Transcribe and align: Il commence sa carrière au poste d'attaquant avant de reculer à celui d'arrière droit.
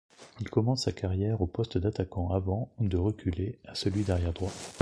Il 0.39 0.49
commence 0.49 0.85
sa 0.85 0.91
carrière 0.93 1.41
au 1.43 1.45
poste 1.45 1.77
d'attaquant 1.77 2.31
avant 2.31 2.71
de 2.79 2.97
reculer 2.97 3.59
à 3.67 3.75
celui 3.75 4.01
d'arrière 4.01 4.33
droit. 4.33 4.49